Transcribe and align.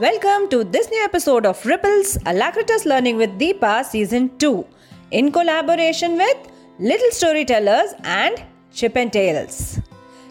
Welcome 0.00 0.48
to 0.50 0.62
this 0.62 0.88
new 0.92 1.02
episode 1.02 1.44
of 1.44 1.66
Ripples 1.66 2.18
Alacritus 2.24 2.86
Learning 2.86 3.16
with 3.16 3.36
Deepa 3.36 3.84
Season 3.84 4.30
2 4.38 4.64
in 5.10 5.32
collaboration 5.32 6.16
with 6.16 6.36
Little 6.78 7.10
Storytellers 7.10 7.94
and 8.04 8.40
Chip 8.72 8.96
and 8.96 9.12
Tales. 9.12 9.80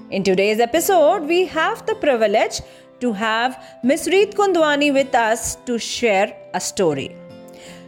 In 0.10 0.24
today's 0.24 0.62
episode, 0.62 1.24
we 1.24 1.48
have 1.48 1.86
the 1.86 1.96
privilege 1.96 2.62
to 3.02 3.12
have 3.12 3.62
Miss 3.84 4.08
Reet 4.08 4.36
Kundwani 4.36 4.94
with 4.94 5.14
us 5.14 5.58
to 5.66 5.78
share 5.78 6.34
a 6.54 6.62
story. 6.62 7.14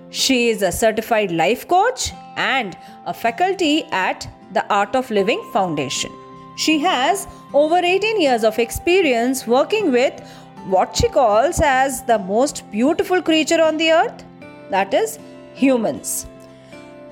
She 0.09 0.49
is 0.49 0.61
a 0.61 0.73
certified 0.73 1.31
life 1.31 1.65
coach 1.65 2.11
and 2.35 2.77
a 3.05 3.13
faculty 3.13 3.85
at 3.93 4.27
the 4.51 4.67
Art 4.67 4.97
of 4.97 5.09
Living 5.09 5.41
Foundation. 5.53 6.11
She 6.57 6.79
has 6.79 7.25
over 7.53 7.77
18 7.77 8.19
years 8.19 8.43
of 8.43 8.59
experience 8.59 9.47
working 9.47 9.93
with 9.93 10.21
what 10.67 10.95
she 10.95 11.07
calls 11.07 11.59
as 11.61 12.03
the 12.03 12.19
most 12.19 12.69
beautiful 12.71 13.21
creature 13.21 13.61
on 13.61 13.77
the 13.77 13.91
earth 13.91 14.23
that 14.69 14.93
is 14.93 15.19
humans. 15.53 16.27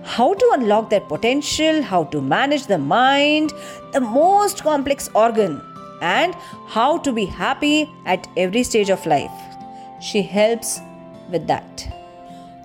How 0.03 0.33
to 0.33 0.49
unlock 0.53 0.89
their 0.89 1.01
potential 1.01 1.81
how 1.81 2.05
to 2.05 2.21
manage 2.21 2.67
the 2.67 2.77
mind 2.77 3.51
the 3.93 4.01
most 4.01 4.63
complex 4.63 5.09
organ 5.13 5.61
and 6.01 6.35
how 6.67 6.97
to 6.99 7.11
be 7.11 7.25
happy 7.25 7.89
at 8.05 8.27
every 8.37 8.63
stage 8.63 8.89
of 8.89 9.05
life. 9.05 9.31
She 9.99 10.21
helps 10.21 10.79
with 11.29 11.47
that. 11.47 11.87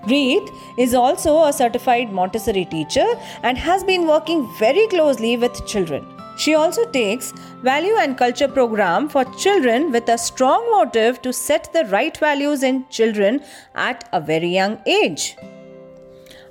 Reet 0.07 0.51
is 0.79 0.95
also 0.95 1.45
a 1.45 1.53
certified 1.53 2.13
Montessori 2.13 2.65
teacher 2.65 3.07
and 3.43 3.57
has 3.57 3.85
been 3.85 4.07
working 4.07 4.49
very 4.59 4.87
closely 4.89 5.37
with 5.37 5.67
children. 5.67 6.05
She 6.37 6.55
also 6.55 6.85
takes 6.91 7.33
value 7.63 7.97
and 7.97 8.17
culture 8.17 8.49
program 8.49 9.09
for 9.09 9.25
children 9.37 9.93
with 9.93 10.09
a 10.09 10.19
strong 10.19 10.69
motive 10.71 11.23
to 11.23 11.33
set 11.33 11.73
the 11.73 11.85
right 11.87 12.17
values 12.17 12.63
in 12.63 12.87
children 12.89 13.43
at 13.75 14.09
a 14.13 14.21
very 14.21 14.49
young 14.49 14.81
age. 14.87 15.37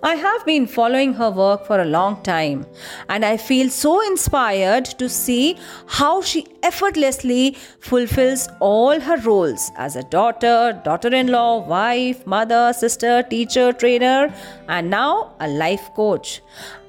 I 0.03 0.15
have 0.15 0.43
been 0.47 0.65
following 0.65 1.13
her 1.13 1.29
work 1.29 1.67
for 1.67 1.79
a 1.79 1.85
long 1.85 2.23
time 2.23 2.65
and 3.07 3.23
I 3.23 3.37
feel 3.37 3.69
so 3.69 4.01
inspired 4.01 4.85
to 4.97 5.07
see 5.07 5.59
how 5.85 6.23
she 6.23 6.47
effortlessly 6.63 7.55
fulfills 7.79 8.49
all 8.59 8.99
her 8.99 9.17
roles 9.17 9.69
as 9.77 9.95
a 9.95 10.01
daughter, 10.01 10.81
daughter 10.83 11.13
in 11.13 11.27
law, 11.27 11.59
wife, 11.59 12.25
mother, 12.25 12.73
sister, 12.73 13.21
teacher, 13.21 13.73
trainer, 13.73 14.33
and 14.67 14.89
now 14.89 15.35
a 15.39 15.47
life 15.47 15.91
coach. 15.93 16.41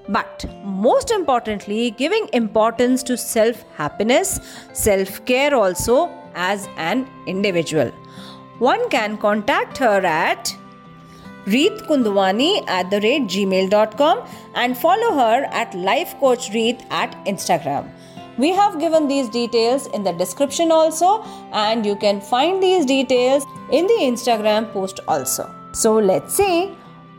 But 0.09 0.45
most 0.65 1.11
importantly, 1.11 1.93
giving 1.93 2.29
importance 2.33 3.03
to 3.05 3.17
self 3.17 3.65
happiness, 3.77 4.41
self 4.73 5.25
care 5.25 5.55
also 5.55 6.11
as 6.35 6.69
an 6.77 7.09
individual. 7.27 7.91
One 8.59 8.89
can 8.91 9.17
contact 9.19 9.79
her 9.79 10.05
at 10.05 10.55
reetkundwani 11.47 12.69
at 12.69 12.91
the 12.91 13.01
rate 13.01 13.23
gmail.com 13.23 14.23
and 14.55 14.79
follow 14.79 15.13
her 15.15 15.45
at 15.51 15.75
life 15.75 16.15
coach 16.21 16.51
reet 16.55 16.85
at 16.91 17.17
instagram 17.27 17.91
we 18.39 18.51
have 18.51 18.79
given 18.79 19.09
these 19.09 19.29
details 19.29 19.89
in 19.89 20.05
the 20.05 20.13
description 20.13 20.71
also 20.71 21.25
and 21.53 21.85
you 21.85 21.97
can 21.97 22.21
find 22.21 22.63
these 22.63 22.87
details 22.87 23.45
in 23.73 23.89
the 23.89 23.99
instagram 24.03 24.73
post 24.73 25.01
also 25.09 25.53
so 25.73 25.97
let's 25.99 26.35
see 26.35 26.71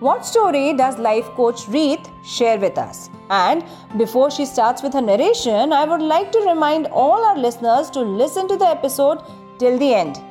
what 0.06 0.26
story 0.26 0.73
does 0.73 0.98
life 0.98 1.28
coach 1.40 1.68
Reet 1.70 2.09
share 2.36 2.58
with 2.58 2.78
us 2.78 3.09
and 3.30 3.64
before 3.98 4.30
she 4.30 4.46
starts 4.46 4.84
with 4.84 4.94
her 4.94 5.06
narration 5.14 5.72
i 5.72 5.86
would 5.86 6.02
like 6.02 6.32
to 6.34 6.46
remind 6.52 6.88
all 6.88 7.26
our 7.32 7.38
listeners 7.48 7.90
to 7.98 8.02
listen 8.22 8.48
to 8.54 8.58
the 8.58 8.70
episode 8.76 9.26
till 9.59 9.78
the 9.78 9.94
end 10.04 10.22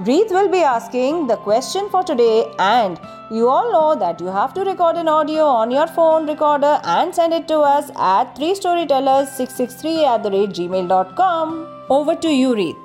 Reet 0.00 0.30
will 0.30 0.48
be 0.50 0.58
asking 0.58 1.26
the 1.26 1.38
question 1.38 1.88
for 1.88 2.02
today, 2.02 2.44
and 2.58 3.00
you 3.30 3.48
all 3.48 3.72
know 3.72 3.98
that 3.98 4.20
you 4.20 4.26
have 4.26 4.52
to 4.52 4.60
record 4.60 4.96
an 4.96 5.08
audio 5.08 5.44
on 5.46 5.70
your 5.70 5.86
phone 5.86 6.26
recorder 6.26 6.78
and 6.84 7.14
send 7.14 7.32
it 7.32 7.48
to 7.48 7.60
us 7.60 7.88
at 7.96 8.34
3storytellers663 8.36 10.04
at 10.04 10.22
the 10.22 10.30
rate 10.30 10.50
gmail.com. 10.50 11.86
Over 11.88 12.14
to 12.14 12.28
you, 12.28 12.54
Reet. 12.54 12.76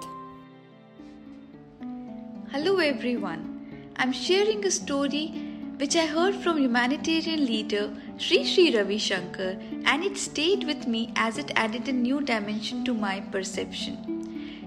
Hello, 2.49 2.77
everyone. 2.77 3.91
I'm 3.97 4.13
sharing 4.13 4.65
a 4.65 4.71
story 4.71 5.50
which 5.81 5.95
I 5.95 6.05
heard 6.05 6.35
from 6.35 6.59
humanitarian 6.59 7.43
leader 7.43 7.91
Sri 8.23 8.43
Sri 8.45 8.65
Ravi 8.75 8.99
Shankar, 8.99 9.55
and 9.91 10.03
it 10.03 10.15
stayed 10.15 10.65
with 10.65 10.85
me 10.85 11.11
as 11.15 11.39
it 11.39 11.51
added 11.55 11.87
a 11.87 11.91
new 11.91 12.21
dimension 12.21 12.83
to 12.85 12.93
my 12.93 13.21
perception. 13.31 13.95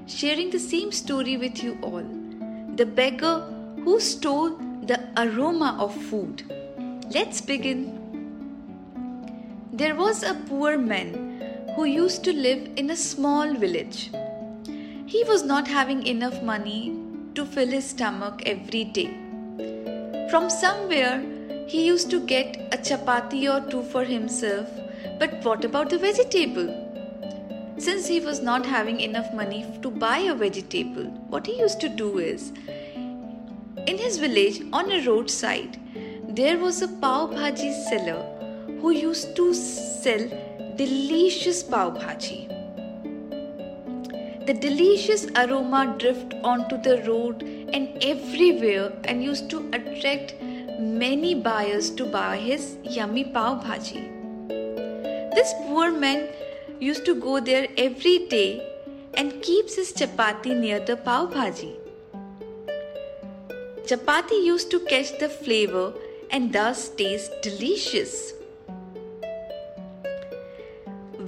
Sharing 0.09 0.51
the 0.51 0.59
same 0.59 0.91
story 0.91 1.37
with 1.37 1.63
you 1.63 1.79
all 1.83 2.03
the 2.81 2.85
beggar 2.85 3.37
who 3.85 4.01
stole 4.01 4.57
the 4.91 4.99
aroma 5.17 5.77
of 5.79 5.95
food. 6.11 6.43
Let's 7.19 7.41
begin. 7.41 7.81
There 9.73 9.95
was 9.95 10.25
a 10.25 10.35
poor 10.49 10.77
man 10.77 11.11
who 11.77 11.85
used 11.85 12.25
to 12.25 12.33
live 12.33 12.71
in 12.75 12.91
a 12.91 12.97
small 12.97 13.55
village. 13.55 14.11
He 15.07 15.23
was 15.29 15.45
not 15.45 15.69
having 15.69 16.07
enough 16.09 16.43
money 16.43 16.81
to 17.37 17.47
fill 17.47 17.69
his 17.69 17.91
stomach 17.91 18.43
every 18.47 18.83
day. 18.83 19.11
From 20.31 20.49
somewhere, 20.49 21.23
he 21.67 21.85
used 21.87 22.11
to 22.11 22.21
get 22.21 22.57
a 22.73 22.79
chapati 22.79 23.43
or 23.53 23.69
two 23.71 23.83
for 23.83 24.05
himself, 24.05 24.69
but 25.19 25.45
what 25.45 25.65
about 25.65 25.91
the 25.91 25.99
vegetable? 25.99 26.69
Since 27.79 28.07
he 28.07 28.21
was 28.21 28.41
not 28.41 28.65
having 28.65 29.01
enough 29.01 29.33
money 29.35 29.67
to 29.83 29.91
buy 29.91 30.19
a 30.19 30.35
vegetable, 30.35 31.05
what 31.29 31.47
he 31.47 31.59
used 31.59 31.81
to 31.81 31.89
do 31.89 32.19
is 32.19 32.53
in 33.87 33.99
his 33.99 34.19
village 34.19 34.63
on 34.73 34.91
a 34.91 35.05
roadside, 35.07 35.79
there 36.29 36.59
was 36.59 36.81
a 36.81 36.89
pav 36.89 37.31
bhaji 37.31 37.73
seller 37.89 38.23
who 38.81 38.93
used 38.93 39.37
to 39.37 39.53
sell 39.53 40.27
delicious 40.77 41.63
pav 41.63 41.99
bhaji. 41.99 42.41
The 44.47 44.55
delicious 44.55 45.27
aroma 45.37 45.95
drift 45.99 46.35
onto 46.43 46.81
the 46.81 47.03
road 47.09 47.43
and 47.75 48.05
everywhere 48.09 48.93
and 49.05 49.23
used 49.23 49.51
to 49.51 49.61
attract 49.79 50.35
many 51.05 51.35
buyers 51.35 51.91
to 52.01 52.05
buy 52.17 52.37
his 52.37 52.77
yummy 52.97 53.25
pav 53.37 53.63
bhaji. 53.65 54.03
This 55.39 55.55
poor 55.63 55.91
man 56.05 56.29
used 56.81 57.05
to 57.07 57.15
go 57.15 57.41
there 57.41 57.67
every 57.77 58.19
day 58.35 58.51
and 59.15 59.43
keeps 59.43 59.75
his 59.81 59.93
chapati 59.93 60.55
near 60.61 60.79
the 60.91 60.97
pav 61.09 61.33
bhaji. 61.35 61.73
Chapati 63.91 64.39
used 64.45 64.71
to 64.71 64.81
catch 64.93 65.11
the 65.19 65.29
flavor 65.29 65.93
and 66.31 66.53
thus 66.53 66.89
taste 67.01 67.33
delicious. 67.43 68.33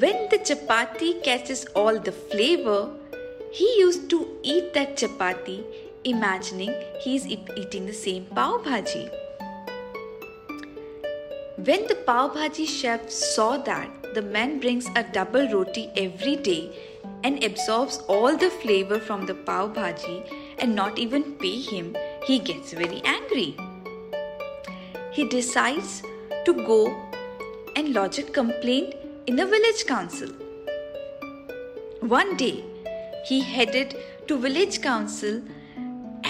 When 0.04 0.28
the 0.30 0.38
chapati 0.50 1.10
catches 1.24 1.64
all 1.74 1.98
the 1.98 2.12
flavor, 2.12 2.90
he 3.52 3.68
used 3.78 4.08
to 4.10 4.28
eat 4.42 4.72
that 4.74 4.96
chapati, 4.96 5.64
imagining 6.10 6.74
he 7.00 7.16
is 7.16 7.26
eating 7.26 7.86
the 7.86 7.92
same 8.00 8.26
pav 8.36 8.62
bhaji. 8.64 9.04
When 11.68 11.86
the 11.88 11.96
pav 12.08 12.34
bhaji 12.34 12.66
chef 12.66 13.10
saw 13.10 13.56
that 13.68 14.14
the 14.14 14.22
man 14.22 14.60
brings 14.60 14.86
a 14.94 15.02
double 15.16 15.48
roti 15.52 15.90
every 15.96 16.36
day 16.36 16.62
and 17.24 17.42
absorbs 17.42 17.98
all 18.08 18.36
the 18.36 18.50
flavor 18.50 19.00
from 19.00 19.26
the 19.26 19.34
pav 19.48 19.72
bhaji 19.78 20.18
and 20.58 20.74
not 20.74 20.98
even 20.98 21.32
pay 21.44 21.56
him, 21.60 21.96
he 22.24 22.38
gets 22.38 22.72
very 22.72 23.02
angry. 23.04 23.56
He 25.10 25.28
decides 25.28 26.02
to 26.44 26.54
go 26.54 26.80
and 27.74 27.92
lodge 27.94 28.18
a 28.18 28.22
complaint 28.22 28.94
in 29.26 29.36
the 29.36 29.46
village 29.46 29.86
council. 29.86 30.28
One 32.00 32.36
day, 32.36 32.64
he 33.26 33.40
headed 33.40 33.96
to 34.28 34.38
village 34.38 34.80
council 34.82 35.42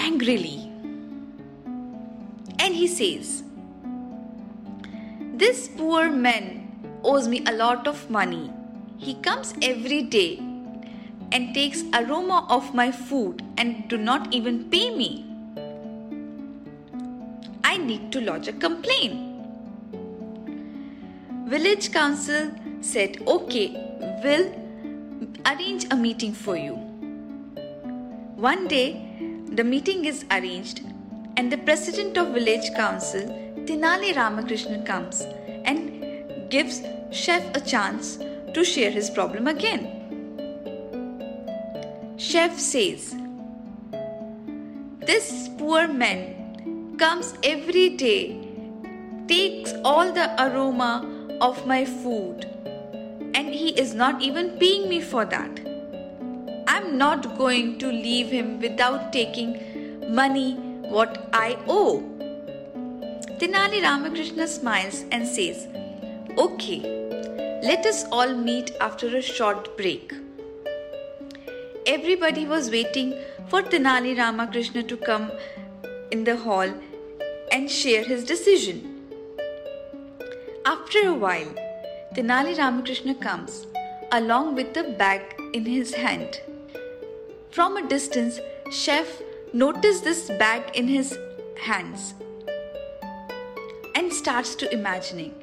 angrily 0.07 0.57
and 2.59 2.75
he 2.81 2.87
says, 2.87 3.43
This 5.41 5.67
poor 5.79 6.09
man 6.09 6.45
owes 7.03 7.27
me 7.27 7.43
a 7.45 7.53
lot 7.53 7.87
of 7.87 8.09
money. 8.09 8.51
He 8.97 9.15
comes 9.15 9.53
every 9.61 10.03
day 10.03 10.37
and 11.31 11.53
takes 11.53 11.83
aroma 11.93 12.47
of 12.49 12.73
my 12.73 12.91
food 12.91 13.43
and 13.57 13.87
do 13.89 13.97
not 13.97 14.33
even 14.33 14.69
pay 14.69 14.85
me. 14.95 15.25
I 17.63 17.77
need 17.77 18.11
to 18.13 18.21
lodge 18.21 18.47
a 18.47 18.53
complaint. 18.53 19.23
Village 21.55 21.91
council 21.97 22.49
said, 22.93 23.19
"Okay, 23.35 23.67
we'll 24.23 24.47
arrange 25.51 25.85
a 25.97 25.99
meeting 26.07 26.33
for 26.45 26.57
you." 26.63 26.79
One 28.47 28.67
day, 28.73 28.87
the 29.51 29.63
meeting 29.63 30.05
is 30.05 30.25
arranged 30.31 30.81
and 31.37 31.51
the 31.51 31.57
president 31.57 32.17
of 32.17 32.33
village 32.33 32.73
council, 32.75 33.21
Tenali 33.65 34.15
Ramakrishna 34.15 34.83
comes 34.83 35.21
and 35.65 36.49
gives 36.49 36.81
Chef 37.11 37.43
a 37.55 37.61
chance 37.61 38.17
to 38.53 38.63
share 38.63 38.91
his 38.91 39.09
problem 39.09 39.47
again. 39.47 39.93
Chef 42.17 42.59
says, 42.59 43.15
This 44.99 45.49
poor 45.57 45.87
man 45.87 46.95
comes 46.97 47.33
every 47.43 47.89
day, 47.89 48.47
takes 49.27 49.73
all 49.85 50.11
the 50.11 50.29
aroma 50.43 51.07
of 51.39 51.65
my 51.67 51.85
food, 51.85 52.45
and 53.33 53.53
he 53.53 53.69
is 53.79 53.93
not 53.93 54.21
even 54.21 54.57
paying 54.57 54.89
me 54.89 54.99
for 54.99 55.23
that. 55.25 55.76
I'm 56.69 56.97
not 56.97 57.37
going 57.37 57.79
to 57.79 57.87
leave 57.87 58.29
him 58.29 58.59
without 58.59 59.13
taking 59.13 60.13
money 60.13 60.55
what 60.95 61.29
I 61.31 61.57
owe. 61.65 62.01
Tenali 63.39 63.81
Ramakrishna 63.81 64.47
smiles 64.47 65.05
and 65.11 65.25
says, 65.25 65.67
Okay, 66.37 66.81
let 67.63 67.85
us 67.85 68.03
all 68.11 68.33
meet 68.35 68.71
after 68.81 69.07
a 69.15 69.21
short 69.21 69.77
break. 69.77 70.13
Everybody 71.85 72.45
was 72.45 72.69
waiting 72.69 73.17
for 73.47 73.61
Tenali 73.61 74.17
Ramakrishna 74.17 74.83
to 74.83 74.97
come 74.97 75.31
in 76.11 76.25
the 76.25 76.35
hall 76.35 76.69
and 77.51 77.71
share 77.71 78.03
his 78.03 78.25
decision. 78.25 79.05
After 80.65 81.07
a 81.07 81.13
while, 81.13 81.53
Tenali 82.13 82.57
Ramakrishna 82.57 83.15
comes 83.15 83.65
along 84.11 84.55
with 84.55 84.73
the 84.73 84.83
bag 84.83 85.21
in 85.53 85.65
his 85.65 85.93
hand. 85.93 86.41
From 87.57 87.75
a 87.75 87.81
distance, 87.87 88.39
Chef 88.69 89.19
noticed 89.51 90.03
this 90.03 90.29
bag 90.37 90.75
in 90.75 90.87
his 90.87 91.17
hands 91.59 92.13
and 93.95 94.13
starts 94.13 94.53
to 94.57 94.71
imagining. 94.71 95.33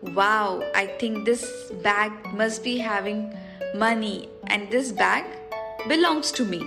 Wow, 0.00 0.62
I 0.76 0.86
think 0.86 1.24
this 1.24 1.44
bag 1.82 2.12
must 2.32 2.62
be 2.62 2.78
having 2.78 3.36
money 3.74 4.28
and 4.46 4.70
this 4.70 4.92
bag 4.92 5.24
belongs 5.88 6.30
to 6.38 6.44
me. 6.44 6.60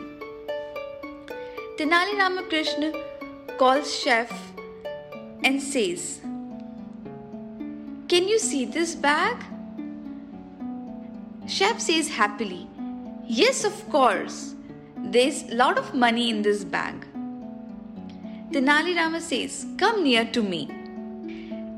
Tenali 1.78 2.18
Ramakrishna 2.20 2.92
calls 3.58 3.98
chef 3.98 4.30
and 5.46 5.64
says, 5.64 6.20
Can 8.10 8.28
you 8.28 8.38
see 8.38 8.66
this 8.66 8.96
bag? 8.96 9.38
Chef 11.48 11.80
says 11.80 12.10
happily, 12.10 12.68
Yes, 13.26 13.64
of 13.64 13.90
course. 13.90 14.56
There's 15.10 15.44
a 15.44 15.56
lot 15.56 15.78
of 15.78 15.94
money 15.94 16.30
in 16.30 16.42
this 16.42 16.66
bag. 16.66 17.06
Tenali 18.52 18.94
Rama 18.94 19.22
says, 19.22 19.66
Come 19.78 20.04
near 20.04 20.26
to 20.26 20.44
me. 20.44 20.70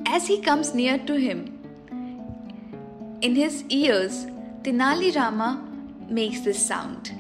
As 0.08 0.26
he 0.26 0.42
comes 0.42 0.74
near 0.74 0.98
to 0.98 1.14
him, 1.14 1.60
in 3.22 3.36
his 3.36 3.64
ears, 3.70 4.26
Tenali 4.64 5.16
Rama 5.16 5.64
makes 6.10 6.42
this 6.42 6.58
sound. 6.66 7.12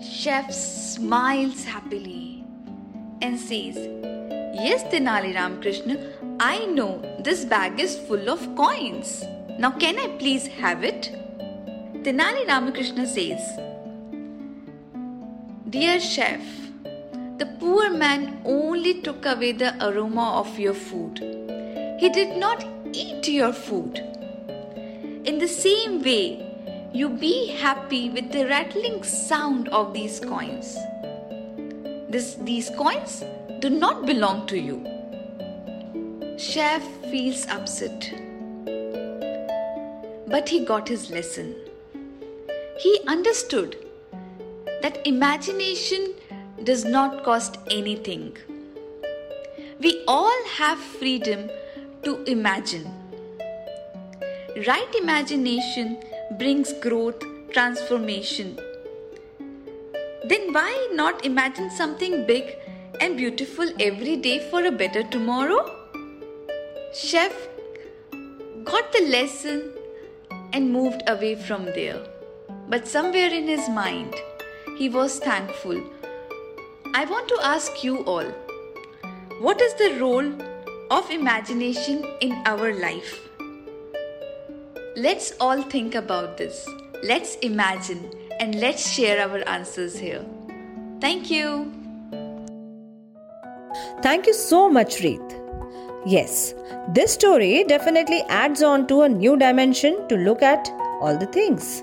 Chef 0.00 0.52
smiles 0.52 1.64
happily 1.64 2.44
and 3.20 3.36
says, 3.36 3.76
Yes, 4.54 4.84
Tenali 4.84 5.34
Ramakrishna, 5.34 5.98
I 6.38 6.66
know 6.66 7.02
this 7.18 7.44
bag 7.44 7.80
is 7.80 7.98
full 7.98 8.30
of 8.30 8.54
coins. 8.54 9.24
Now, 9.56 9.70
can 9.70 9.98
I 9.98 10.08
please 10.18 10.48
have 10.48 10.82
it? 10.82 11.10
Tenali 12.02 12.46
Ramakrishna 12.46 13.06
says, 13.06 13.40
Dear 15.70 16.00
chef, 16.00 16.42
the 17.38 17.46
poor 17.60 17.90
man 17.90 18.40
only 18.44 19.00
took 19.00 19.24
away 19.24 19.52
the 19.52 19.72
aroma 19.84 20.40
of 20.40 20.58
your 20.58 20.74
food. 20.74 21.18
He 22.00 22.08
did 22.08 22.36
not 22.36 22.66
eat 22.92 23.28
your 23.28 23.52
food. 23.52 23.98
In 25.24 25.38
the 25.38 25.48
same 25.48 26.02
way, 26.02 26.90
you 26.92 27.08
be 27.08 27.46
happy 27.46 28.10
with 28.10 28.32
the 28.32 28.46
rattling 28.46 29.02
sound 29.04 29.68
of 29.68 29.94
these 29.94 30.18
coins. 30.20 30.76
This, 32.08 32.34
these 32.40 32.70
coins 32.70 33.24
do 33.60 33.70
not 33.70 34.04
belong 34.04 34.46
to 34.48 34.58
you. 34.58 34.84
Chef 36.38 36.82
feels 37.10 37.46
upset. 37.46 38.12
But 40.34 40.48
he 40.48 40.64
got 40.64 40.88
his 40.88 41.10
lesson. 41.10 41.54
He 42.80 42.92
understood 43.06 43.76
that 44.82 44.96
imagination 45.06 46.14
does 46.64 46.84
not 46.84 47.22
cost 47.22 47.58
anything. 47.70 48.36
We 49.78 49.92
all 50.08 50.40
have 50.56 50.80
freedom 50.80 51.50
to 52.02 52.24
imagine. 52.24 52.90
Right 54.66 54.96
imagination 55.00 55.98
brings 56.36 56.72
growth, 56.88 57.22
transformation. 57.52 58.58
Then 60.24 60.52
why 60.52 60.88
not 60.94 61.24
imagine 61.24 61.70
something 61.70 62.26
big 62.26 62.56
and 63.00 63.16
beautiful 63.16 63.72
every 63.78 64.16
day 64.16 64.40
for 64.50 64.64
a 64.64 64.72
better 64.72 65.04
tomorrow? 65.04 65.62
Chef 66.92 67.32
got 68.64 68.92
the 68.92 69.06
lesson 69.16 69.72
and 70.54 70.72
moved 70.72 71.02
away 71.08 71.34
from 71.34 71.66
there. 71.66 72.00
But 72.68 72.88
somewhere 72.88 73.32
in 73.34 73.48
his 73.48 73.68
mind, 73.68 74.14
he 74.78 74.88
was 74.88 75.18
thankful. 75.18 75.82
I 76.94 77.04
want 77.04 77.28
to 77.28 77.38
ask 77.42 77.84
you 77.84 77.98
all 78.04 78.32
what 79.40 79.60
is 79.60 79.74
the 79.74 79.98
role 80.00 80.32
of 80.90 81.10
imagination 81.10 82.04
in 82.20 82.32
our 82.46 82.72
life? 82.72 83.28
Let's 84.96 85.32
all 85.40 85.60
think 85.60 85.96
about 85.96 86.38
this. 86.38 86.66
Let's 87.02 87.34
imagine 87.36 88.10
and 88.40 88.54
let's 88.54 88.88
share 88.88 89.20
our 89.28 89.46
answers 89.48 89.98
here. 89.98 90.24
Thank 91.00 91.30
you. 91.30 91.72
Thank 94.02 94.26
you 94.26 94.34
so 94.34 94.68
much, 94.70 95.00
Reet. 95.00 95.43
Yes, 96.06 96.54
this 96.88 97.14
story 97.14 97.64
definitely 97.64 98.20
adds 98.28 98.62
on 98.62 98.86
to 98.88 99.00
a 99.02 99.08
new 99.08 99.38
dimension 99.38 100.06
to 100.08 100.16
look 100.16 100.42
at 100.42 100.70
all 101.00 101.16
the 101.16 101.24
things. 101.26 101.82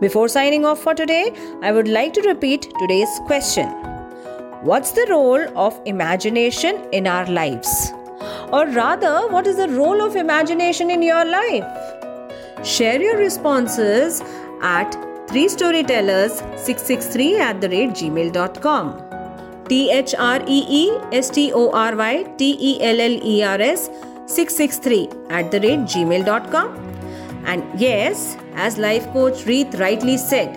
Before 0.00 0.26
signing 0.26 0.64
off 0.64 0.78
for 0.78 0.94
today, 0.94 1.32
I 1.62 1.70
would 1.70 1.86
like 1.86 2.14
to 2.14 2.22
repeat 2.22 2.72
today's 2.78 3.10
question 3.26 3.68
What's 4.62 4.92
the 4.92 5.04
role 5.10 5.46
of 5.58 5.78
imagination 5.84 6.82
in 6.92 7.06
our 7.06 7.26
lives? 7.26 7.92
Or 8.52 8.66
rather, 8.68 9.28
what 9.28 9.46
is 9.46 9.56
the 9.56 9.68
role 9.68 10.00
of 10.00 10.16
imagination 10.16 10.90
in 10.90 11.02
your 11.02 11.26
life? 11.26 11.66
Share 12.64 12.98
your 13.00 13.18
responses 13.18 14.22
at 14.62 14.92
3storytellers663 15.28 17.38
at 17.38 17.60
the 17.60 17.68
rate 17.68 17.90
gmail.com. 17.90 19.15
T 19.68 19.90
H 19.90 20.14
R 20.16 20.40
E 20.46 20.64
E 20.68 20.98
S 21.12 21.30
T 21.30 21.52
O 21.52 21.70
R 21.70 21.96
Y 21.96 22.24
T 22.38 22.56
E 22.60 22.82
L 22.82 23.00
L 23.00 23.18
E 23.22 23.42
R 23.42 23.60
S 23.60 23.90
663 24.26 25.08
at 25.30 25.50
the 25.50 25.60
rate 25.60 25.80
gmail.com. 25.80 26.86
And 27.44 27.64
yes, 27.80 28.36
as 28.54 28.76
life 28.78 29.06
coach 29.12 29.46
Reet 29.46 29.74
rightly 29.74 30.16
said, 30.16 30.56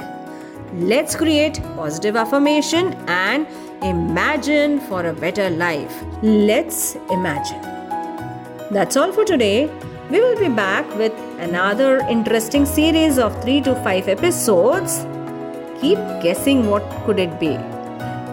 let's 0.73 1.15
create 1.15 1.61
positive 1.75 2.15
affirmation 2.15 2.93
and 3.07 3.47
imagine 3.83 4.79
for 4.81 5.05
a 5.05 5.13
better 5.13 5.49
life. 5.49 6.03
Let's 6.21 6.95
imagine. 7.11 7.61
That's 8.71 8.97
all 8.97 9.11
for 9.11 9.25
today. 9.25 9.67
We 10.09 10.19
will 10.19 10.39
be 10.39 10.49
back 10.49 10.87
with 10.97 11.13
another 11.39 11.99
interesting 12.09 12.65
series 12.65 13.19
of 13.19 13.39
3 13.43 13.61
to 13.61 13.75
5 13.75 14.07
episodes. 14.07 15.05
Keep 15.79 15.99
guessing 16.23 16.67
what 16.67 16.83
could 17.05 17.19
it 17.19 17.39
be. 17.39 17.57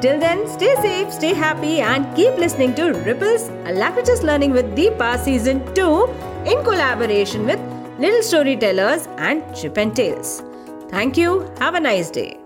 Till 0.00 0.20
then, 0.20 0.46
stay 0.46 0.74
safe, 0.82 1.10
stay 1.10 1.32
happy, 1.32 1.80
and 1.80 2.14
keep 2.14 2.36
listening 2.36 2.74
to 2.74 2.92
Ripples 2.92 3.48
a 3.48 3.70
Alacritus 3.70 4.22
Learning 4.22 4.52
with 4.52 4.76
Deepa 4.76 5.18
Season 5.18 5.62
2 5.74 6.04
in 6.44 6.62
collaboration 6.64 7.46
with 7.46 7.58
Little 7.98 8.22
Storytellers 8.22 9.08
and 9.16 9.42
Chip 9.56 9.78
and 9.78 9.96
Tales. 9.96 10.42
Thank 10.90 11.16
you. 11.16 11.50
Have 11.60 11.76
a 11.76 11.80
nice 11.80 12.10
day. 12.10 12.36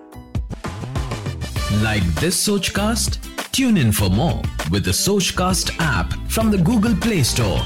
Like 1.83 2.05
this 2.21 2.47
Sochcast? 2.47 3.19
Tune 3.51 3.77
in 3.77 3.91
for 3.91 4.09
more 4.11 4.41
with 4.71 4.85
the 4.85 4.93
Sochcast 4.93 5.75
app 5.81 6.15
from 6.29 6.53
the 6.53 6.59
Google 6.59 6.95
Play 6.95 7.25
Store. 7.25 7.61